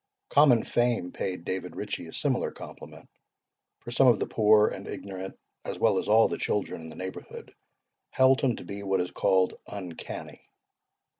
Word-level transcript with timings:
Common 0.31 0.63
fame 0.63 1.11
paid 1.11 1.45
David 1.45 1.75
Ritchie 1.75 2.07
a 2.07 2.11
similar 2.11 2.49
compliment, 2.49 3.07
for 3.81 3.91
some 3.91 4.07
of 4.07 4.17
the 4.17 4.25
poor 4.25 4.67
and 4.69 4.87
ignorant, 4.87 5.37
as 5.63 5.77
well 5.77 5.99
as 5.99 6.07
all 6.07 6.27
the 6.27 6.39
children, 6.39 6.81
in 6.81 6.89
the 6.89 6.95
neighbourhood, 6.95 7.53
held 8.09 8.41
him 8.41 8.55
to 8.55 8.63
be 8.63 8.81
what 8.81 8.99
is 8.99 9.11
called 9.11 9.53
uncanny. 9.67 10.41